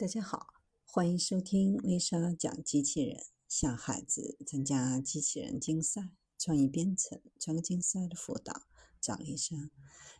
[0.00, 0.46] 大家好，
[0.86, 8.62] 欢迎收听丽莎讲机器人，向孩子参加机器人竞赛、创意编程、创客竞赛的辅导。
[8.98, 9.70] 找丽莎，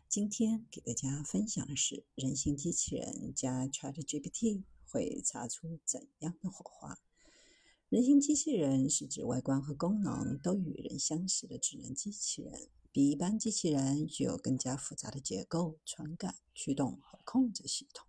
[0.07, 6.99] 今天给大家分享的是人形机器人加 ChatGPT 会擦出怎样的火花？
[7.89, 18.05] 人形机器人是指外观和功能都与人相似的智能机器人，比一般机器人具有更加复杂的结构、传感、驱动和控制系统。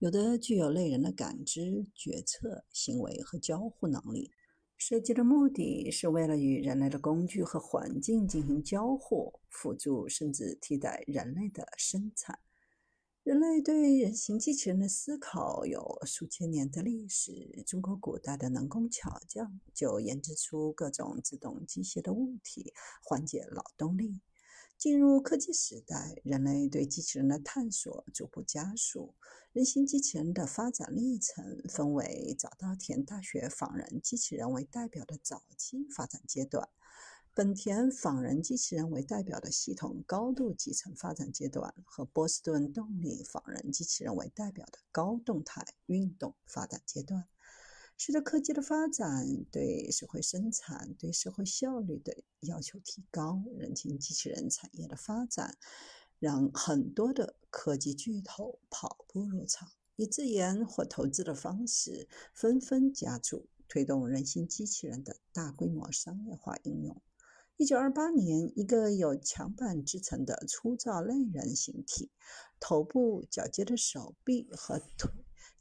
[0.00, 4.30] 有的具有类人的感知、决策、行为和交互能力。
[4.78, 12.38] 设计的目的是为了与人类的工具和环境进行交互，辅助甚至替代人类的生产。
[13.24, 17.62] 人类对人形机器人的思考有数千年的历史。
[17.66, 22.72] 中国古代的能工巧匠就研制出各种自动机械的物体，
[23.04, 24.18] 缓解劳动力。
[24.80, 29.14] 进入科技时代，人类对机器人的探索逐步加速。
[29.52, 36.66] 人形机器人的发展历程分为早稻田大学仿人机器人为代表的早期发展阶段，
[37.34, 47.26] 本田仿人机器人为代表的系统高度集成发展阶段，和波士顿动力仿人机器人为代表的高动态运动发展阶段。
[48.02, 55.58] 随着科技的发展，对社会生产、对社会效率的要求提高，人形机器人产业的发展
[56.18, 67.02] 让很多的科技巨头跑步入场，以自研或投资的方式纷纷加注，推动人形机器人的大规模商业化应用。
[67.58, 72.10] 一九二八年，一个有墙板制成的粗糙类人形体，
[72.58, 75.10] 头部矫健的手臂和腿。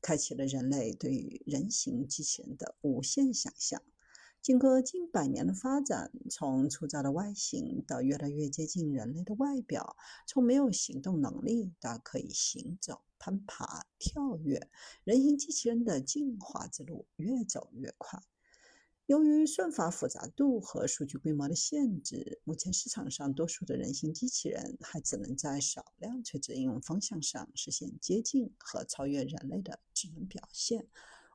[0.02, 3.82] 开启了人类对于人形机器人的无限想象。
[4.42, 14.70] 经过近百年的发展，从粗糙的外形到越来越接近人类的外表，从没有行动能力到可以行走、攀爬、跳跃，
[15.04, 18.24] 人形机器人的进化之路越走越快。
[19.10, 30.86] 由于算法复杂度和数据规模的限制，目前市场上多数的人形机器人还只能在少量垂直应用方向上实现接近和超越人类的智能表现，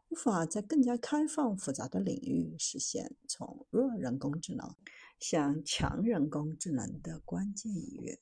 [0.09, 4.77] 无法在更加开放复杂的领域实现从弱人工智能
[5.19, 8.21] 向强人工智能的关键一跃。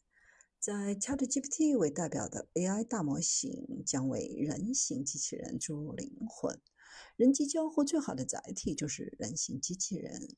[0.58, 6.58] 在 ChatGPT 为代表的 AI 大模型将为人形机器人注入灵魂。
[7.16, 10.36] 人机交互最好的载体就是人形机器人。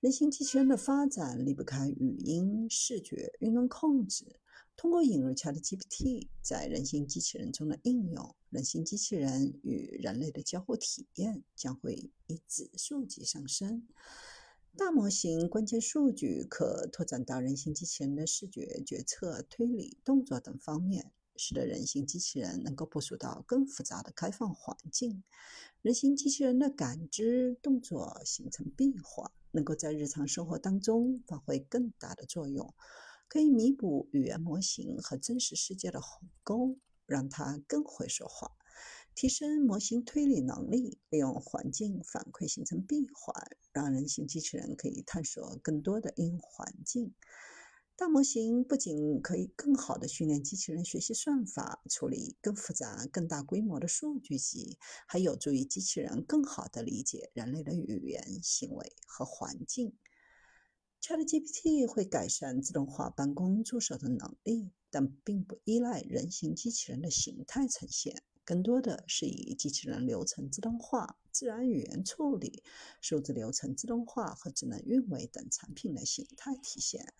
[0.00, 4.40] 人形机器人的发展离不开语音、视觉、运动控制。
[4.76, 13.86] 通过引入 ChatGPT 在人形机器人中的应用，人形机器人与人类的交互体验将会以指数级上升。
[14.78, 21.12] 大模型关键数据可拓展到人形机器人的视觉、决策、推理、动作等方面。
[21.36, 25.22] 使得人形机器人能够部署到更复杂的开放环境。
[25.82, 32.74] 人形机器人的感知动作形成闭环，能够在日常生活当中发挥更大的作用，
[33.28, 36.76] 可以弥补语言模型和真实世界的鸿沟，
[37.06, 38.52] 让它更会说话，
[39.14, 43.34] 提升模型推理能力，利用环境反馈形成闭环，
[43.72, 47.14] 让人形机器人可以探索更多的应用环境。
[48.00, 59.92] 大模型不仅可以更好地训练机器人学习算法，处理更复杂、更大规模的数据集，还有助于机器人更好地理解人类的语言、行为和环境。
[61.02, 72.62] ChatGPT 会改善自动化办公助手的能力，但并不依赖人形机器人的形态呈现，更多的是以机器人流程自动化、自然语言处理、
[73.02, 77.12] 数字流程自动化和智能运维等产品的形态体现。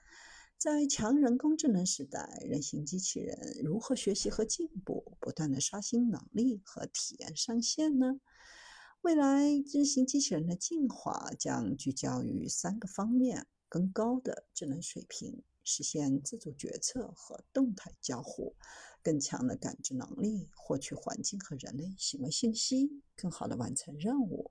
[0.60, 8.20] 在强人工智能时代，人形机器人如何学习和进步，不断的刷新能力和体验上限呢？
[9.00, 18.54] 未来人形机器人的进化将聚焦于三个方面：更高的智能水平，实现自主决策和动态交互；
[19.02, 24.50] 更强的感知能力，获取环境和人类行为信息，更好的完成任务；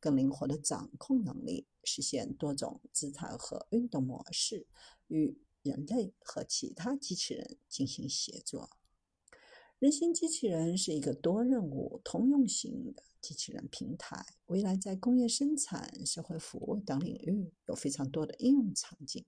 [0.00, 4.66] 更灵活的掌控能力，实现多种姿态和运动模式
[5.08, 5.36] 与。
[5.62, 8.70] 人类和其他机器人进行协作。
[9.78, 19.24] 人形机器人是一个多任务、通用型的机器人平台，未来在工业生产、社会服务等领域有非常多的应用场景。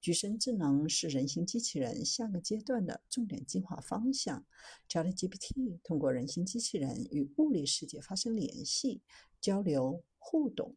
[0.00, 4.46] 具身智能是人形机器人下个阶段的重点进化方向。
[4.88, 9.02] ChatGPT 通过人形机器人与物理世界发生联系、
[9.38, 10.76] 交流、互动，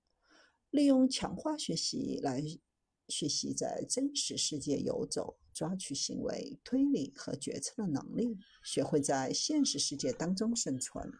[0.69, 2.43] 利用强化学习来。
[3.07, 11.11] 学习在真实世界游走、抓取行为、推理和决策的能力，学会在现实世界当中生存。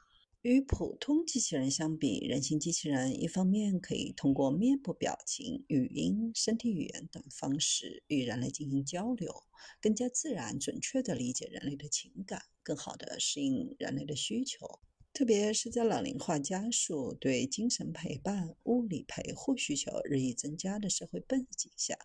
[0.41, 9.33] 与普通机器人相比，人形机器人一方面可以通过面部表情、语音、身体语言等方式与人类进行交流，
[9.81, 14.81] 更加自然、准确地理解人类的情感，更好地适应人类的需求。
[15.13, 21.95] 特别是在老龄化加速、对精神陪伴、物理陪护需求日益增加的社会背景下，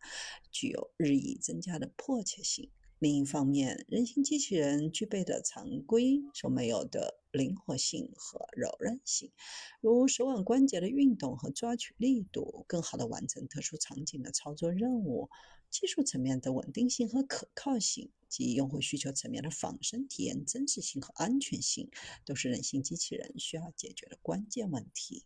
[0.53, 2.71] 具有日益增加的迫切性。
[2.99, 9.33] 另一方面，人形机器人具备的常规所没有的灵活性和柔韧性，
[9.81, 15.31] 如手腕关节的运动和抓取力度，更好地完成特殊场景的操作任务。
[15.71, 21.91] 技术层面的稳定性和可靠性，及用户需求层面的仿生体验真实性和安全性，
[22.25, 25.25] 都是人形机器人需要解决的关键问题。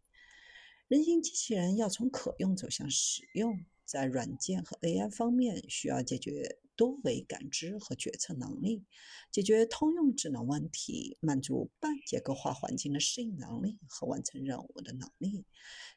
[0.89, 6.59] 人形机器人要从可用走向使用，在软件和 AI 方面需要解决。
[6.83, 8.83] 多维感知和决策能力，
[9.31, 15.45] 解决通用智能问题，满足半结构化环境的适应能力和完成任务的能力，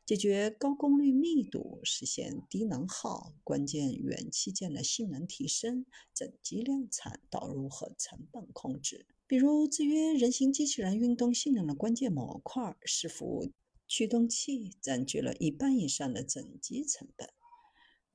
[0.06, 9.08] 解决高功率密度，实现低能耗、关键元器件的性能提升、整机量产导入和成本控制。
[9.26, 13.52] 比如，制约人形机器人运动性能的关键模块——伺服
[13.88, 17.35] 驱动器，占据了一半以上的整机成本。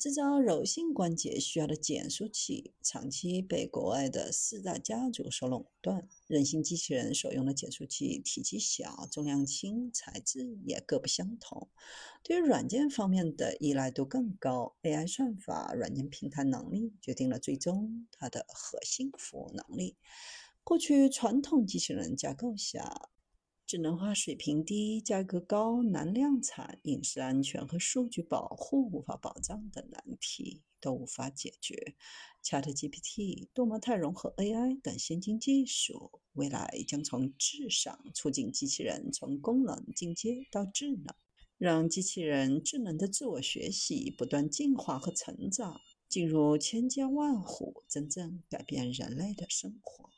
[0.01, 6.09] 制造柔性关节需要的减速器，长期被国外的四大家族所垄断。
[6.27, 11.69] 人形机器人所用的减速器体积小、重量轻，材质也各不相同。
[12.23, 19.99] 对于软件方面的依赖度更高，AI 算法、软件平台能力决定了最终它的核心服务能力。
[20.65, 23.10] 过去传统机器人架构下，
[23.71, 31.95] 智能化水平低、价格高、难量产、隐私安全和数据保护无法保障等难题都无法解决。
[32.43, 41.15] ChatGPT、多模态融合 AI 等先进技术，未来将从智商促进机器人从功能进阶到智能，
[41.57, 50.10] 让机器人智能的自我学习不断进化和成长，进入千家万户，真正改变人类的生活。